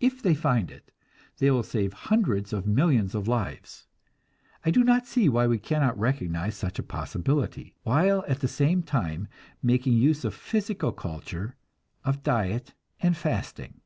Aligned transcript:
If 0.00 0.20
they 0.22 0.34
find 0.34 0.72
it, 0.72 0.90
they 1.38 1.48
will 1.52 1.62
save 1.62 1.92
hundreds 2.10 2.52
of 2.52 2.66
millions 2.66 3.14
of 3.14 3.28
lives. 3.28 3.86
I 4.64 4.72
do 4.72 4.82
not 4.82 5.06
see 5.06 5.28
why 5.28 5.46
we 5.46 5.60
cannot 5.60 5.96
recognize 5.96 6.56
such 6.56 6.80
a 6.80 6.82
possibility, 6.82 7.76
while 7.84 8.24
at 8.26 8.40
the 8.40 8.48
same 8.48 8.82
time 8.82 9.28
making 9.62 9.92
use 9.92 10.24
of 10.24 10.34
physical 10.34 10.90
culture, 10.90 11.54
of 12.02 12.24
diet 12.24 12.74
and 12.98 13.16
fasting. 13.16 13.80